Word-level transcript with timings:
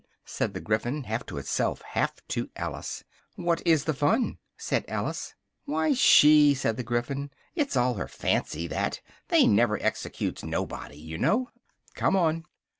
said 0.25 0.55
the 0.55 0.59
Gryphon, 0.59 1.03
half 1.03 1.23
to 1.27 1.37
itself, 1.37 1.83
half 1.91 2.25
to 2.29 2.49
Alice. 2.55 3.03
"What 3.35 3.61
is 3.67 3.83
the 3.83 3.93
fun?" 3.93 4.39
said 4.57 4.83
Alice. 4.87 5.35
"Why, 5.65 5.93
she," 5.93 6.55
said 6.55 6.75
the 6.77 6.81
Gryphon; 6.83 7.29
"it's 7.53 7.77
all 7.77 7.93
her 7.93 8.07
fancy, 8.07 8.65
that: 8.65 8.99
they 9.27 9.45
never 9.45 9.79
executes 9.79 10.43
nobody, 10.43 10.97
you 10.97 11.19
know: 11.19 11.49
come 11.93 12.15
on!" 12.15 12.45